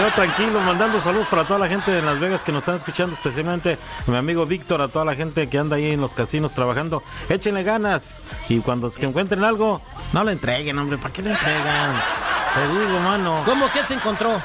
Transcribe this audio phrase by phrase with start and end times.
[0.00, 3.14] Yo tranquilo, mandando saludos para toda la gente de Las Vegas que nos están escuchando,
[3.14, 7.02] especialmente mi amigo Víctor, a toda la gente que anda ahí en los casinos trabajando.
[7.28, 9.82] Échenle ganas y cuando se encuentren algo,
[10.14, 11.92] no le entreguen, hombre, ¿para qué le entregan?
[12.54, 13.42] Te digo, mano.
[13.44, 14.40] ¿Cómo que se encontró?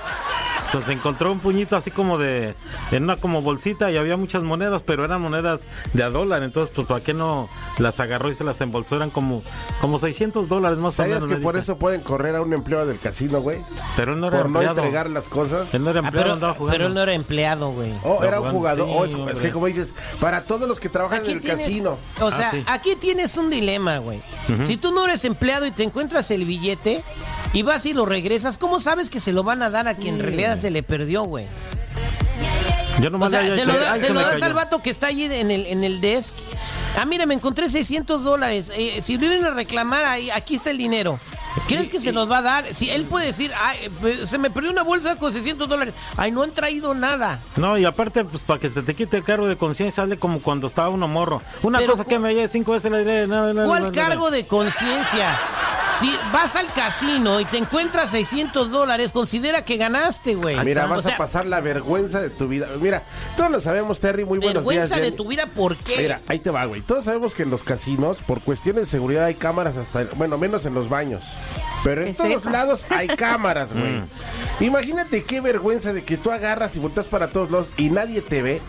[0.60, 2.56] Se encontró un puñito así como de
[2.92, 6.74] en una como bolsita y había muchas monedas, pero eran monedas de a dólar, entonces
[6.76, 9.44] pues para qué no las agarró y se las embolsó, eran como
[9.82, 11.28] como 600 dólares más o menos.
[11.28, 13.60] que por eso pueden correr a un empleado del casino, güey?
[13.96, 14.76] Pero él no era por empleado.
[14.76, 15.74] no entregar las cosas.
[15.74, 16.72] Él no era Ah, empleado, pero, andaba jugando.
[16.78, 17.94] pero él no era empleado, güey.
[18.04, 18.86] Oh, era un jugador.
[19.10, 21.98] sí, Oh, es, que como dices, para todos los que trabajan en el tienes, casino.
[22.22, 22.64] O sea, Ah, sí.
[22.68, 24.22] aquí tienes un dilema, güey.
[24.66, 27.04] Si tú no eres empleado y te encuentras el billete
[27.54, 30.16] y vas y lo regresas, ¿cómo sabes que se lo van a dar a quien
[30.16, 31.46] en realidad se le perdió, güey?
[33.02, 34.32] Yo O nomás sea, le había se dicho, lo, da- "Ay, se se lo das
[34.34, 34.46] cayó".
[34.46, 36.34] al vato que está allí en el, en el desk.
[36.98, 38.72] Ah, mira, me encontré 600 dólares.
[38.76, 41.20] Eh, si lo vienen a reclamar, ahí, aquí está el dinero.
[41.68, 42.74] ¿Crees que se los va a dar?
[42.76, 45.94] Si él puede decir, "Ay, pues, se me perdió una bolsa con 600 dólares.
[46.18, 47.40] Ay, no han traído nada.
[47.58, 50.42] No, y aparte, pues para que se te quite el cargo de conciencia, sale como
[50.42, 51.42] cuando estaba uno morro.
[51.64, 53.68] Una Pero cosa que me lleve cinco veces la diré, nada, nada.
[53.68, 55.38] ¿Cuál nada, cargo de conciencia?
[56.00, 60.58] Si vas al casino y te encuentras 600 dólares, considera que ganaste, güey.
[60.66, 62.68] Mira, O vas sea, a pasar la vergüenza de tu vida.
[62.82, 63.04] Mira,
[63.38, 64.66] todos lo sabemos, Terry, muy buenos días.
[64.66, 65.16] Vergüenza de Jenny.
[65.18, 65.98] tu vida, ¿por qué?
[66.02, 66.82] Mira, ahí te va, güey.
[66.82, 70.66] Todos sabemos que en los casinos, por cuestiones de seguridad, hay cámaras hasta, bueno, menos
[70.66, 71.22] en los baños.
[71.84, 72.52] Pero en Que todos sepas.
[72.52, 74.02] lados hay cámaras, güey.
[74.60, 78.42] Imagínate qué vergüenza de que tú agarras y volteas para todos lados y nadie te
[78.42, 78.62] ve.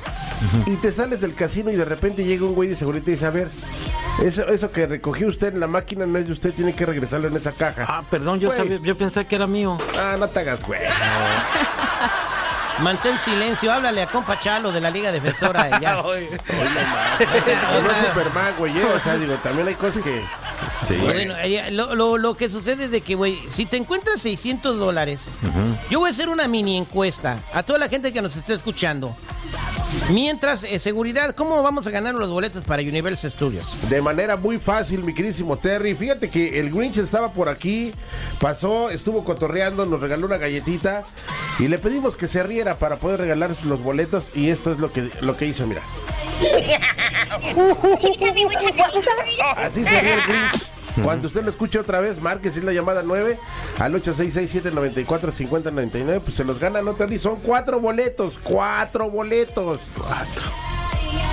[0.67, 3.11] Y te sales del casino y de repente llega un güey de seguridad y te
[3.13, 3.49] dice, a ver,
[4.23, 7.29] eso, eso que recogió usted en la máquina no es de usted, tiene que regresarlo
[7.29, 7.85] en esa caja.
[7.87, 8.59] Ah, perdón, yo, Güey.
[8.59, 9.79] sabía, yo pensé que era mío.
[9.99, 10.81] Ah, no te hagas, güey.
[12.81, 15.81] Mantén silencio, háblale a compa Chalo de la Liga Defensora.
[15.81, 15.95] ya.
[16.03, 16.29] No es
[18.09, 18.79] Superman, güey.
[18.79, 20.23] eh, O sea, digo, también hay cosas que...
[21.01, 24.79] Bueno, eh, lo, lo- lo que sucede es de que, güey, si te encuentras 600
[24.79, 25.29] dólares,
[25.91, 29.17] yo voy a hacer una mini encuesta a toda la gente que nos esté escuchando.
[30.11, 33.67] Mientras, eh, seguridad, ¿cómo vamos a ganar los boletos para Universal Studios?
[33.89, 35.95] De manera muy fácil, mi queridísimo Terry.
[35.95, 37.93] Fíjate que el Grinch estaba por aquí,
[38.41, 41.05] pasó, estuvo cotorreando, nos regaló una galletita
[41.59, 44.93] y le pedimos que se riera para poder regalar los boletos y esto es lo
[44.93, 45.83] que, lo que hizo, mira.
[49.57, 50.66] Así se ríe el Grinch.
[51.03, 53.39] Cuando usted lo escuche otra vez, marque si es la llamada 9
[53.79, 57.19] al 866-794-5099, pues se los gana, ¿no, Terry?
[57.19, 59.79] Son cuatro boletos, cuatro boletos.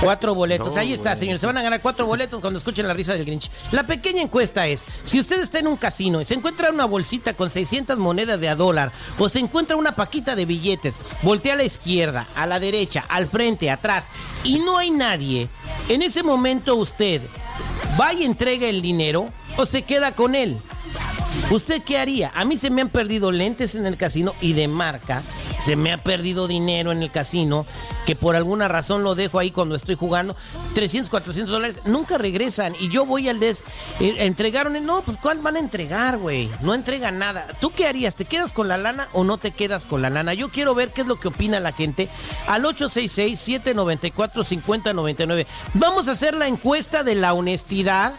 [0.01, 0.75] Cuatro boletos.
[0.75, 1.39] Ahí está, señores.
[1.39, 3.49] Se van a ganar cuatro boletos cuando escuchen la risa del Grinch.
[3.71, 7.33] La pequeña encuesta es, si usted está en un casino y se encuentra una bolsita
[7.33, 11.57] con 600 monedas de a dólar o se encuentra una paquita de billetes, voltea a
[11.57, 14.09] la izquierda, a la derecha, al frente, atrás
[14.43, 15.47] y no hay nadie,
[15.87, 17.21] en ese momento usted
[17.99, 20.57] va y entrega el dinero o se queda con él.
[21.49, 22.31] ¿Usted qué haría?
[22.35, 25.23] A mí se me han perdido lentes en el casino y de marca.
[25.59, 27.65] Se me ha perdido dinero en el casino
[28.05, 30.35] que por alguna razón lo dejo ahí cuando estoy jugando.
[30.73, 31.77] 300, 400 dólares.
[31.85, 32.73] Nunca regresan.
[32.79, 33.63] Y yo voy al des...
[33.99, 34.73] eh, entregaron...
[34.85, 36.49] No, pues ¿cuál van a entregar, güey?
[36.61, 37.47] No entregan nada.
[37.59, 38.15] ¿Tú qué harías?
[38.15, 40.33] ¿Te quedas con la lana o no te quedas con la lana?
[40.33, 42.09] Yo quiero ver qué es lo que opina la gente.
[42.47, 45.45] Al 866-794-5099.
[45.75, 48.15] Vamos a hacer la encuesta de la honestidad.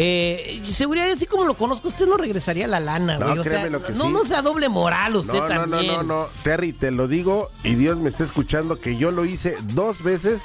[0.00, 3.38] Eh, seguridad, así como lo conozco, usted no regresaría la lana, No, güey.
[3.40, 4.12] o sea, créeme lo que no, sí.
[4.12, 5.92] no sea doble moral usted No, no, no, también.
[5.96, 9.56] no, no, Terry, te lo digo y Dios me está escuchando que yo lo hice
[9.74, 10.42] dos veces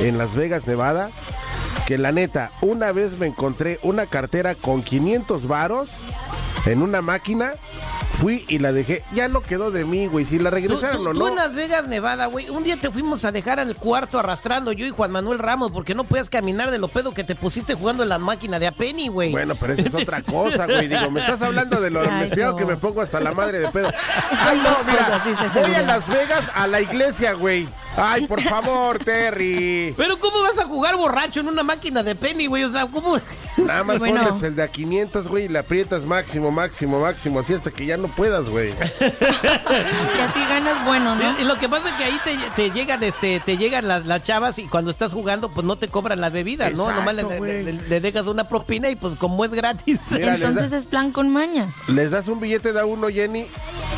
[0.00, 1.10] en Las Vegas, Nevada.
[1.86, 5.88] Que la neta, una vez me encontré una cartera con 500 varos
[6.66, 7.52] en una máquina.
[8.20, 9.04] Fui y la dejé.
[9.12, 10.24] Ya no quedó de mí, güey.
[10.24, 11.28] Si la Tú, regresaron tú- o tú no.
[11.28, 14.86] en Las Vegas, Nevada, güey, un día te fuimos a dejar al cuarto arrastrando yo
[14.86, 18.02] y Juan Manuel Ramos porque no podías caminar de lo pedo que te pusiste jugando
[18.02, 19.32] en la máquina de a penny, güey.
[19.32, 20.88] Bueno, pero eso es otra cosa, güey.
[20.88, 23.68] Digo, me estás hablando de lo Ay, investigado que me pongo hasta la madre de
[23.68, 23.88] pedo.
[24.30, 25.22] Ay, no, mira,
[25.54, 25.82] voy a.
[25.82, 27.68] Las Vegas a la iglesia, güey.
[27.98, 29.92] Ay, por favor, Terry.
[29.96, 32.64] Pero ¿cómo vas a jugar borracho en una máquina de penny, güey?
[32.64, 33.18] O sea, ¿cómo?
[33.58, 34.22] Nada más Bueno.
[34.22, 37.86] pones el de a 500, güey, y le aprietas máximo, máximo, máximo, así hasta que
[37.86, 38.72] ya no puedas, güey.
[40.16, 41.40] Y así ganas bueno, ¿no?
[41.40, 44.22] Y lo que pasa es que ahí te, te llegan este te llegan las, las
[44.22, 46.90] chavas y cuando estás jugando pues no te cobran las bebidas, ¿no?
[46.92, 47.64] Nomás le, güey.
[47.64, 50.00] le- le dejas una propina y pues como es gratis.
[50.10, 51.66] Mira, Entonces da- es plan con maña.
[51.88, 53.46] les das un billete de a uno, Jenny,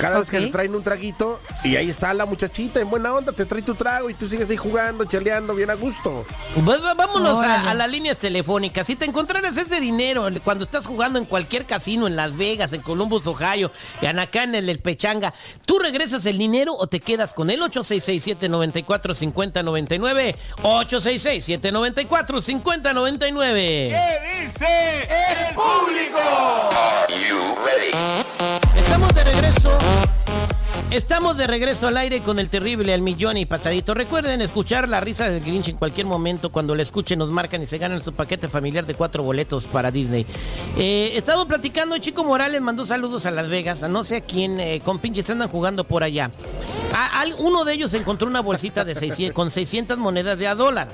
[0.00, 3.32] cada vez que le traen un traguito, y ahí está la muchachita en buena onda,
[3.32, 6.24] te trae tu trago y tú sigues ahí jugando, chaleando, bien a gusto.
[6.64, 8.86] Pues vámonos a, a las líneas telefónicas.
[8.86, 12.82] Si te encontraras ese dinero cuando estás jugando en cualquier casino en Las Vegas, en
[12.82, 15.32] Columbus, Ohio, en acá en el, el Pechanga,
[15.64, 20.36] ¿tú regresas el dinero o te quedas con el 866-794-5099?
[20.62, 23.58] 866-794-5099.
[24.44, 26.18] dice el público?
[28.76, 29.78] Estamos de regreso
[30.90, 33.92] Estamos de regreso al aire con el terrible al millón y pasadito.
[33.92, 36.50] Recuerden escuchar la risa del Grinch en cualquier momento.
[36.50, 39.90] Cuando la escuchen, nos marcan y se ganan su paquete familiar de cuatro boletos para
[39.90, 40.24] Disney.
[40.78, 43.82] Eh, estamos platicando, Chico Morales mandó saludos a Las Vegas.
[43.82, 46.30] A no sé a quién, eh, con pinches andan jugando por allá.
[46.94, 50.88] A- uno de ellos encontró una bolsita de 600 con 600 monedas de a dólar.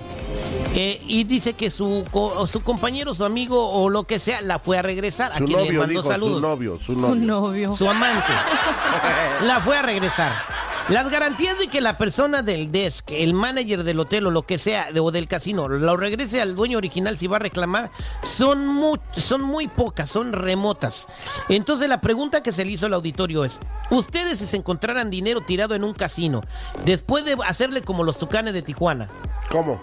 [0.76, 4.41] Eh, y dice que su, co- o su compañero, su amigo o lo que sea,
[4.43, 5.31] la fue a regresar.
[5.32, 7.25] a Su quien le novio, mandó dijo, saludos su novio, su Un novio.
[7.26, 7.73] novio.
[7.73, 8.32] su amante,
[9.47, 10.32] la fue a regresar.
[10.91, 14.59] Las garantías de que la persona del desk, el manager del hotel o lo que
[14.59, 17.91] sea, de- o del casino, lo regrese al dueño original si va a reclamar,
[18.23, 21.06] son muy, son muy pocas, son remotas.
[21.49, 23.61] Entonces la pregunta que se le hizo al auditorio es,
[23.91, 26.43] ustedes si se encontraran dinero tirado en un casino,
[26.85, 29.09] después de hacerle como los tucanes de Tijuana,
[29.50, 29.81] ¿Cómo?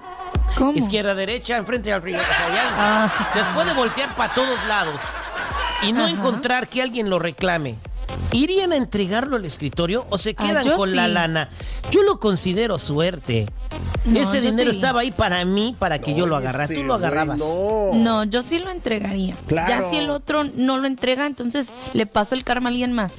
[0.57, 0.73] ¿Cómo?
[0.77, 3.29] izquierda, derecha, enfrente al río, o sea, ya, Ah.
[3.33, 4.99] después de voltear para todos lados
[5.83, 6.11] y no Ajá.
[6.11, 7.77] encontrar que alguien lo reclame,
[8.31, 11.49] ¿irían a entregarlo al escritorio o se Ah, quedan yo con la lana?
[11.91, 13.47] Yo lo considero suerte.
[14.05, 14.77] No, Ese dinero sí.
[14.77, 16.63] estaba ahí para mí, para que yo lo agarrara.
[16.65, 17.37] este Tú lo güey, agarrabas.
[17.39, 17.91] No.
[17.93, 19.35] No, yo sí lo entregaría.
[19.47, 19.69] Claro.
[19.83, 23.11] Ya si el otro no lo entrega, entonces le paso el karma a alguien más.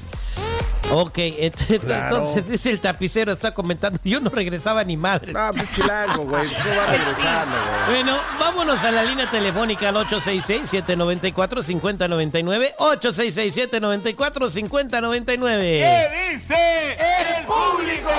[0.94, 2.16] Ok, ent- Claro.
[2.18, 5.32] entonces dice el tapicero, está comentando, yo no regresaba ni madre.
[5.32, 6.48] No, pues chilango, güey.
[6.50, 7.56] No va regresando,
[7.86, 8.02] güey.
[8.02, 12.74] Bueno, vámonos a la línea telefónica al 866-794-5099.
[12.78, 15.60] 866-794-5099.
[15.60, 16.96] ¿Qué dice
[17.38, 18.10] el público?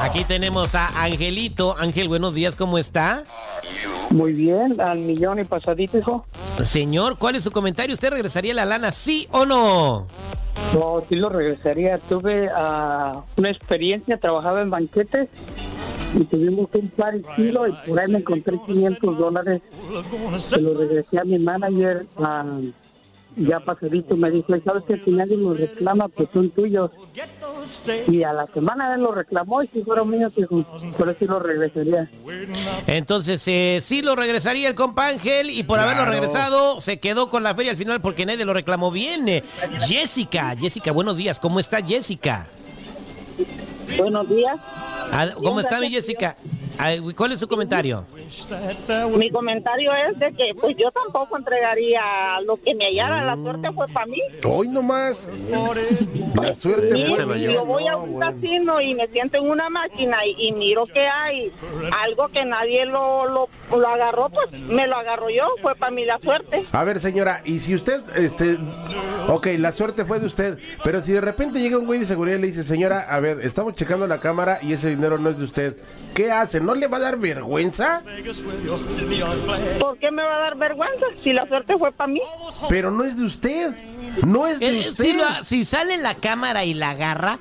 [0.00, 1.76] Aquí tenemos a Angelito.
[1.78, 3.22] Ángel, buenos días, ¿cómo está?
[4.10, 6.26] Muy bien, al millón y pasadito, hijo.
[6.60, 7.94] Señor, ¿cuál es su comentario?
[7.94, 10.06] ¿Usted regresaría la lana, sí o no?
[10.74, 11.98] No, sí lo regresaría.
[11.98, 15.28] Tuve ah, una experiencia, trabajaba en banquetes
[16.14, 19.62] y tuvimos un par y kilo y por ahí me encontré 500 dólares.
[20.38, 22.06] Se lo regresé a mi manager.
[22.18, 22.44] ah,
[23.36, 26.90] ya pasadito me dijo, ¿sabes que Si nadie los reclama, pues son tuyos.
[28.08, 30.64] Y a la semana él lo reclamó y si fueron míos, hijo,
[30.96, 32.10] por eso sí lo regresaría.
[32.86, 37.42] Entonces, eh, sí lo regresaría el compa Ángel y por haberlo regresado se quedó con
[37.42, 39.28] la feria al final porque nadie lo reclamó bien.
[39.28, 39.42] Eh,
[39.80, 41.40] Jessica, Jessica, buenos días.
[41.40, 42.48] ¿Cómo está Jessica?
[43.96, 44.56] Buenos días.
[45.12, 46.36] Ah, ¿Cómo está mi Jessica?
[47.16, 48.04] ¿Cuál es su comentario?
[49.16, 53.24] Mi comentario es de que pues yo tampoco entregaría lo que me hallara.
[53.24, 54.18] La suerte fue para mí.
[54.44, 55.28] Hoy nomás.
[56.40, 57.16] La suerte fue.
[57.16, 57.54] se lo si llevó.
[57.54, 61.06] yo voy a un casino y me siento en una máquina y, y miro que
[61.06, 61.52] hay
[62.02, 65.44] algo que nadie lo, lo, lo agarró, pues me lo agarro yo.
[65.60, 66.64] Fue para mí la suerte.
[66.72, 68.58] A ver, señora, y si usted, este,
[69.28, 72.38] ok, la suerte fue de usted, pero si de repente llega un güey de seguridad
[72.38, 75.38] y le dice, señora, a ver, estamos checando la cámara y ese dinero no es
[75.38, 75.76] de usted,
[76.14, 76.60] ¿qué hace?
[76.62, 78.02] ¿No le va a dar vergüenza?
[79.80, 82.20] ¿Por qué me va a dar vergüenza si la suerte fue para mí?
[82.68, 83.72] Pero no es de usted,
[84.24, 85.04] no es de Eh, usted.
[85.04, 87.38] si, lo- si sale la cámara y la agarra,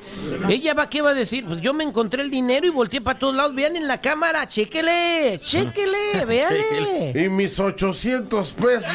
[0.49, 1.45] ella va, ¿qué va a decir?
[1.45, 3.53] Pues yo me encontré el dinero y volteé para todos lados.
[3.53, 7.13] Vean en la cámara, chéquele, chéquele, véale.
[7.15, 8.83] Y mis 800 pesos.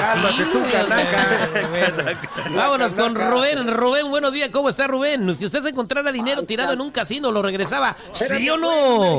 [0.00, 1.48] Cálmate tú, canaca.
[1.70, 2.56] bueno.
[2.56, 3.68] Vámonos con Rubén.
[3.76, 4.48] Rubén, buenos días.
[4.50, 5.34] ¿Cómo está Rubén?
[5.36, 7.96] Si usted se encontrara dinero tirado en un casino, ¿lo regresaba?
[8.12, 9.17] ¿Sí o no?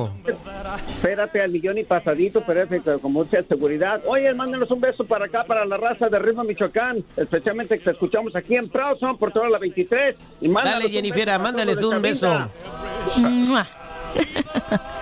[0.95, 4.01] Espérate al millón y pasadito, pero es con mucha seguridad.
[4.05, 7.91] Oye, mándenos un beso para acá, para la raza de Ritmo Michoacán, especialmente que te
[7.91, 10.17] escuchamos aquí en Prauson por toda la 23.
[10.41, 12.49] Y Dale, Jennifer, mándales de un beso.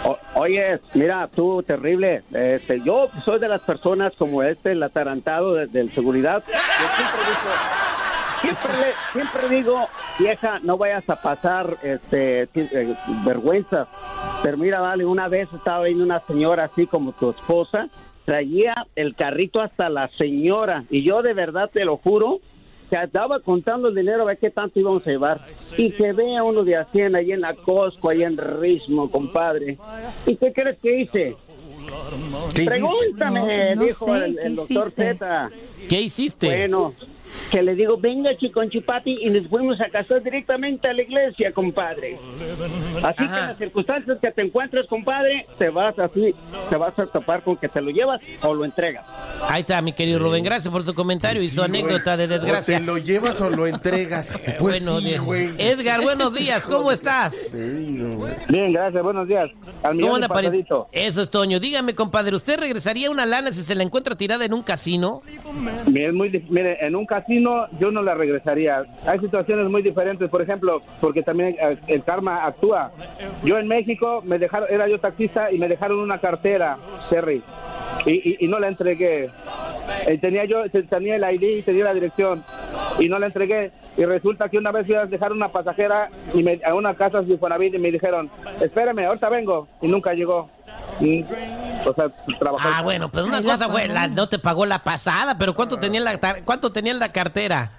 [0.04, 2.24] O- oye, mira, tú, terrible.
[2.34, 6.44] Este, yo soy de las personas como este, el atarantado de- del seguridad.
[6.46, 7.38] Yo siempre digo,
[8.42, 9.88] siempre, le- siempre digo,
[10.20, 13.88] vieja, no vayas a pasar este, eh, vergüenza.
[14.44, 17.90] Pero mira, vale, una vez estaba viendo una señora así como tu esposa,
[18.26, 20.84] traía el carrito hasta la señora.
[20.90, 22.40] Y yo de verdad te lo juro,
[22.90, 25.46] que andaba contando el dinero a ver qué tanto íbamos a llevar.
[25.78, 29.12] Y se ve a uno de a 100 ahí en la Costco, ahí en Rismo,
[29.12, 29.78] compadre.
[30.26, 31.36] ¿Y qué crees que hice?
[32.54, 34.92] Pregúntame, No, no dijo sé, el, ¿qué el doctor?
[34.92, 35.50] Zeta.
[35.90, 36.48] ¿Qué hiciste?
[36.48, 36.94] Bueno,
[37.52, 42.18] que le digo, venga Chiconchipati y nos fuimos a casar directamente a la iglesia, compadre.
[43.04, 46.34] Así que en las circunstancias que te encuentres, compadre, te vas así,
[46.70, 49.06] te vas a topar con que te lo llevas o lo entregas.
[49.50, 50.44] Ahí está, mi querido Rubén.
[50.44, 52.28] Gracias por su comentario y su Sí, anécdota güey.
[52.28, 52.78] de desgracia.
[52.78, 54.38] O te lo llevas o lo entregas.
[54.58, 55.26] Pues bueno, sí, bien.
[55.26, 55.50] güey.
[55.58, 56.64] Edgar, buenos días.
[56.66, 57.52] ¿Cómo estás?
[57.54, 59.50] Bien, gracias, buenos días.
[59.84, 60.86] Al ¿Cómo pasadito.
[60.92, 61.60] Eso es Toño.
[61.60, 65.22] Dígame, compadre, ¿usted regresaría una lana si se la encuentra tirada en un casino?
[65.28, 67.17] Es muy mire, en un casino
[67.80, 68.84] yo no la regresaría.
[69.06, 72.92] Hay situaciones muy diferentes, por ejemplo, porque también eh, el karma actúa.
[73.44, 76.78] Yo en México me dejaron, era yo taxista y me dejaron una cartera,
[77.10, 77.42] Terry,
[78.06, 79.30] y, y- no la entregué.
[80.08, 82.44] Eh, tenía yo tenía el ID y tenía la dirección.
[83.00, 83.72] y no la entregué.
[83.98, 87.22] Y resulta que una vez iba a dejar una pasajera y me, a una casa
[87.22, 88.30] de Infonavit y me dijeron,
[88.62, 89.68] espérame, ahorita vengo.
[89.82, 90.50] Y nunca llegó.
[91.00, 91.24] Y,
[91.90, 92.08] o sea,
[92.40, 92.68] trabajó.
[92.74, 95.78] Ah, bueno, pues una la cosa fue, la- no te pagó la pasada, pero ¿cuánto
[95.78, 97.72] tenía en la, cuánto tenía en la cartera?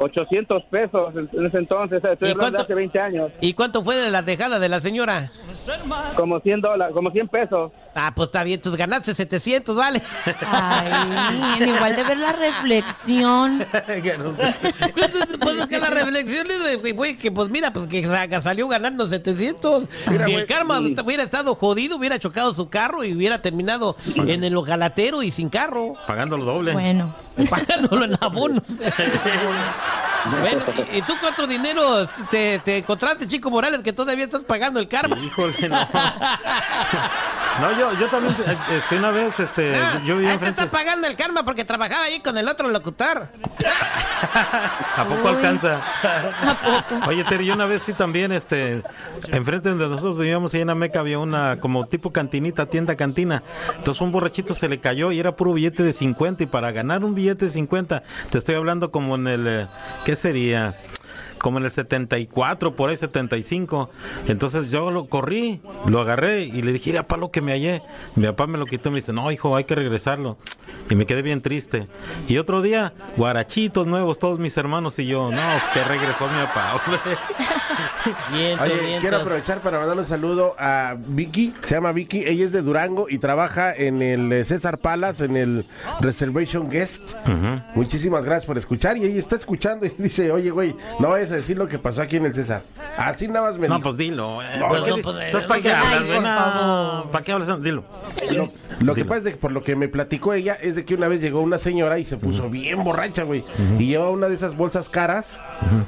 [0.00, 3.32] 800 pesos en, ese entonces, estoy ¿Y hablando de cuánto- hace 20 años.
[3.40, 5.30] ¿Y cuánto fue de la dejada de la señora?
[6.16, 7.72] Como 100 dólares, como 100 pesos.
[7.94, 10.02] Ah, pues está bien, tus ganaste 700, vale.
[10.46, 13.64] Ay, en igual de ver la reflexión.
[14.94, 18.68] Pues, pues, que la reflexión es, güey, güey, que pues mira, pues que sa- salió
[18.68, 19.84] ganando 700.
[20.26, 24.56] si el karma hubiera estado jodido, hubiera chocado su carro y hubiera terminado en el
[24.56, 26.72] ojalatero y sin carro, Pagando lo doble.
[26.72, 27.14] Bueno,
[27.50, 28.62] pagándolo en abonos.
[30.40, 34.88] Bueno, ¿y, tú cuánto dinero te, te encontraste, Chico Morales, que todavía estás pagando el
[34.88, 35.16] karma?
[35.18, 35.78] Híjole, no.
[37.60, 38.36] No, yo, yo también,
[38.70, 40.60] este, una vez, este, Ah, yo te enfrente.
[40.62, 43.28] está pagando el karma porque trabajaba ahí con el otro locutor.
[44.96, 45.34] ¿A poco Uy.
[45.34, 45.80] alcanza?
[47.08, 48.84] Oye, Terry, yo una vez sí también, este,
[49.32, 53.42] enfrente donde nosotros vivíamos, ahí en Ameca, había una como tipo cantinita, tienda cantina.
[53.76, 56.44] Entonces un borrachito se le cayó y era puro billete de 50.
[56.44, 59.66] Y para ganar un billete de 50, te estoy hablando como en el, eh,
[60.04, 60.76] ¿qué sería?
[61.38, 63.90] Como en el 74, por ahí 75.
[64.26, 67.80] Entonces yo lo corrí, lo agarré y le dije, mira, lo que me hallé.
[68.16, 70.36] Mi papá me lo quitó y me dice, no, hijo, hay que regresarlo.
[70.90, 71.86] Y me quedé bien triste.
[72.26, 76.44] Y otro día, guarachitos nuevos, todos mis hermanos y yo, no, es que regresó mi
[76.46, 76.82] papá.
[78.06, 78.38] hombre".
[78.38, 82.52] Bien, Oye, quiero aprovechar para mandar un saludo a Vicky, se llama Vicky, ella es
[82.52, 85.66] de Durango y trabaja en el eh, César Palace, en el
[86.00, 87.14] Reservation Guest.
[87.74, 91.36] Muchísimas gracias por escuchar y ella está escuchando y dice, oye, güey, no vayas a
[91.36, 92.62] decir lo que pasó aquí en el César.
[92.96, 93.88] Así nada más me No, dijo.
[93.90, 94.42] pues dilo.
[94.42, 94.46] eh.
[94.58, 96.20] No, ¿Por qué no, di- pues, Entonces, ¿para qué ay, hablas, por güey?
[96.20, 97.10] No, favor.
[97.10, 97.62] ¿Para qué hablas?
[97.62, 97.84] Dilo.
[98.30, 98.48] Lo,
[98.80, 101.08] lo que pasa es que por lo que me platicó ella es de que una
[101.08, 103.44] vez llegó una señora y se puso bien borracha, güey.
[103.78, 105.38] Y llevaba una de esas bolsas caras,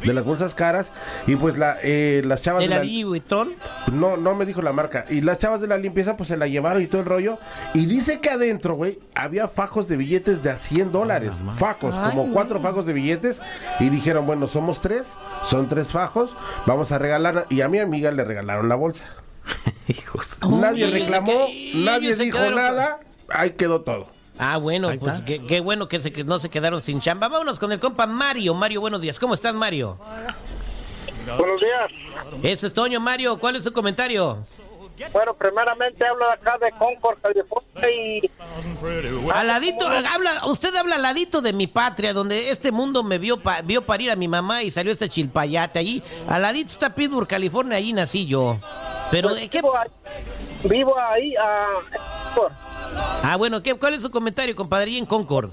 [0.04, 0.90] de las bolsas caras,
[1.26, 3.52] y pues la, eh, las chavas ¿De de la Vuitton?
[3.92, 5.06] No, no me dijo la marca.
[5.08, 7.38] Y las chavas de la limpieza, pues se la llevaron y todo el rollo.
[7.74, 11.32] Y dice que adentro, güey, había fajos de billetes de a 100 dólares.
[11.56, 13.40] Fajos, como cuatro fajos de billetes.
[13.78, 16.34] Y dijeron, bueno, somos tres, son tres fajos,
[16.66, 17.46] vamos a regalar.
[17.50, 19.04] Y a mi amiga le regalaron la bolsa.
[19.88, 20.38] Hijos.
[20.48, 23.00] nadie reclamó, que- nadie dijo quedaron nada.
[23.28, 24.08] Ahí quedó todo.
[24.38, 27.28] Ah, bueno, Ahí pues qué, qué bueno que, se, que no se quedaron sin chamba.
[27.28, 28.54] Vámonos con el compa Mario.
[28.54, 29.18] Mario, buenos días.
[29.20, 29.98] ¿Cómo estás, Mario?
[31.36, 32.42] Buenos días.
[32.42, 33.38] Eso es Toño, Mario.
[33.38, 34.38] ¿Cuál es su comentario?
[35.12, 38.30] Bueno, primeramente hablo de acá de Concord, California y
[39.32, 43.40] Al ladito, habla, usted habla al ladito de mi patria, donde este mundo me vio,
[43.42, 46.02] pa- vio parir a mi mamá y salió este chilpayate allí.
[46.28, 48.58] Al ladito está Pittsburgh, California, allí nací yo.
[49.10, 49.60] Pero, ¿qué?
[49.60, 49.88] vivo ahí,
[50.64, 51.66] vivo ahí ah,
[53.22, 55.52] Ah, bueno, ¿qué, ¿cuál es su comentario, compadre, en Concord?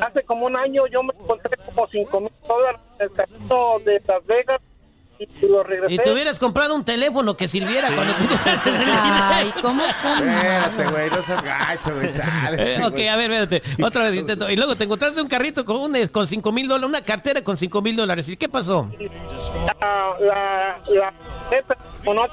[0.00, 4.02] hace como un año yo me encontré como 5 mil dólares en el casino de
[4.06, 4.60] Las Vegas
[5.18, 5.94] y lo regresé.
[5.94, 10.28] Y te hubieras comprado un teléfono que sirviera cuando te encontraste el Ay, ¿cómo son?
[10.28, 12.12] Espérate, güey, no seas gacho, güey.
[12.12, 13.08] chale, Eh, ok, güey.
[13.08, 13.82] a ver, espérate.
[13.82, 14.50] Otra vez intento.
[14.50, 17.56] Y luego te encontraste un carrito con, un, con 5 mil dólares, una cartera con
[17.56, 18.28] 5 mil dólares.
[18.28, 18.90] ¿Y qué pasó?
[19.80, 21.12] Ah, la, la
[22.04, 22.28] como no.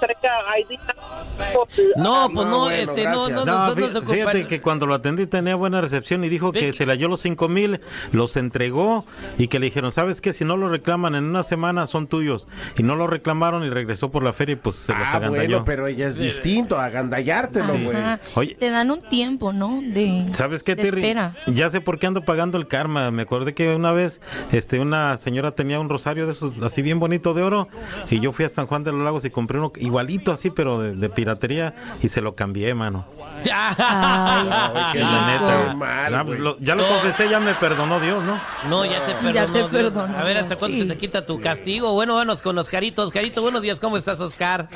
[1.95, 3.45] No, pues no, bueno, este, no, no.
[3.45, 6.51] No, nosotros fí- se ocupan- fíjate que cuando lo atendí tenía buena recepción y dijo
[6.51, 7.79] que Ve- se le halló los cinco mil,
[8.11, 9.05] los entregó
[9.37, 10.33] y que le dijeron, ¿sabes qué?
[10.33, 12.47] Si no lo reclaman en una semana son tuyos.
[12.77, 15.49] Y no lo reclamaron y regresó por la feria y pues se los Ah, agandalló.
[15.49, 17.97] bueno, pero ella es distinto, agandallártelo, güey.
[18.35, 18.55] Oye.
[18.55, 19.79] Te dan un tiempo, ¿no?
[19.83, 21.01] De, ¿Sabes qué, de Terry?
[21.01, 21.35] espera.
[21.47, 23.11] Ya sé por qué ando pagando el karma.
[23.11, 26.99] Me acordé que una vez este, una señora tenía un rosario de esos así bien
[26.99, 27.67] bonito de oro
[28.09, 30.79] y yo fui a San Juan de los Lagos y compré uno igualito así, pero
[30.79, 33.05] de, de piratería y se lo cambié, mano.
[33.53, 34.49] Ay,
[34.93, 35.11] qué chico.
[35.11, 35.67] La neta.
[35.69, 36.89] Qué mal, Ah, pues lo- ya lo No.
[36.89, 38.39] confesé, ya me perdonó Dios, ¿no?
[38.69, 39.31] No, ya te perdonó.
[39.33, 40.83] Ya te perdonó, A ver, ¿hasta cuándo sí.
[40.83, 41.93] se te quita tu castigo?
[41.93, 43.03] Bueno, vámonos con Oscarito.
[43.03, 43.79] Oscarito, buenos días.
[43.79, 44.67] ¿Cómo estás, Oscar?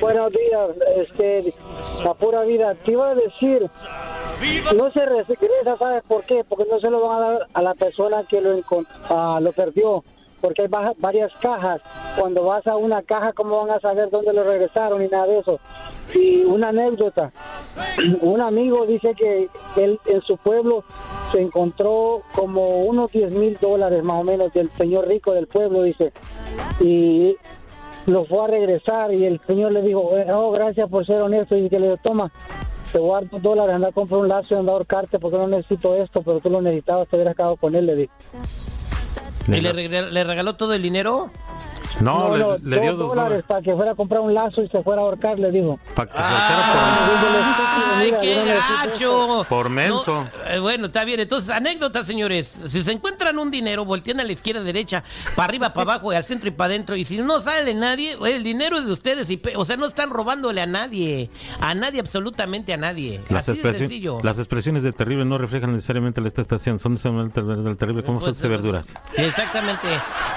[0.00, 1.54] Buenos días, este,
[2.04, 2.74] la pura vida.
[2.84, 3.62] Te iba a decir,
[4.76, 6.44] no se regresa, ¿sabes por qué?
[6.48, 8.54] Porque no se lo van a dar a la persona que lo,
[9.40, 10.04] lo perdió.
[10.44, 11.80] Porque hay varias cajas.
[12.18, 15.38] Cuando vas a una caja, ¿cómo van a saber dónde lo regresaron y nada de
[15.38, 15.58] eso?
[16.14, 17.32] Y una anécdota.
[18.20, 20.84] Un amigo dice que él en su pueblo
[21.32, 25.82] se encontró como unos 10 mil dólares más o menos del señor rico del pueblo,
[25.82, 26.12] dice.
[26.78, 27.38] Y
[28.04, 31.70] lo fue a regresar y el señor le dijo, oh, gracias por ser honesto y
[31.70, 32.30] que le dijo, toma,
[32.92, 35.38] te voy a dar dólares, anda a comprar un lazo y anda a ahorcarte porque
[35.38, 38.12] no necesito esto, pero tú lo necesitabas, te hubieras quedado con él, le dijo.
[39.48, 41.30] ¿Y le, le regaló todo el dinero?
[42.00, 44.68] No, le, le dio dos dólares dólares para que fuera a comprar un lazo y
[44.68, 45.78] se fuera a ahorcar, le dijo.
[45.94, 46.64] para que se lo echara
[47.96, 49.26] ¡Ay, Mira, qué gacho!
[49.38, 50.24] por, por menso.
[50.24, 51.20] No, Eh, bueno, está bien.
[51.20, 52.46] Entonces, anécdota, señores.
[52.48, 55.04] Si se encuentran un dinero, voltean a la izquierda, derecha,
[55.36, 56.96] para arriba, para abajo, y al centro y para adentro.
[56.96, 59.30] Y si no sale nadie, el dinero es de ustedes.
[59.30, 61.30] Y, o sea, no están robándole a nadie.
[61.60, 63.22] A nadie, absolutamente a nadie.
[63.28, 64.18] Las, Así de sencillo.
[64.22, 68.18] las expresiones de terrible no reflejan necesariamente la esta estación, son del del terrible como
[68.18, 68.86] Pues, frutas y verduras.
[69.14, 69.88] Sí, exactmente.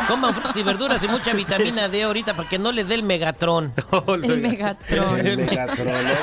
[0.08, 3.04] Coman frutas y verduras y mucha vitamina D ahorita para que no les dé el
[3.04, 3.74] megatron.
[4.08, 5.26] El Megatron.
[5.26, 5.88] El Megatron.
[5.88, 6.18] oye.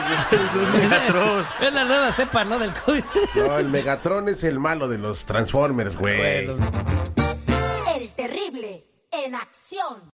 [1.66, 2.59] Es la nueva cepa, ¿no?
[2.59, 3.04] Del COVID.
[3.35, 6.47] No, el Megatron es el malo de los Transformers, güey.
[6.47, 6.64] Bueno.
[7.97, 10.12] El terrible en acción.